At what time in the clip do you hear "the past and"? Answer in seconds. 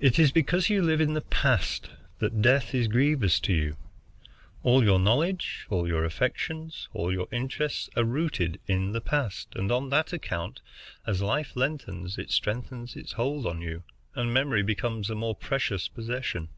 8.90-9.70